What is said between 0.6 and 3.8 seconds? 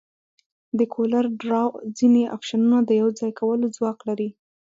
د کولر ډراو ځینې افشنونه د یوځای کولو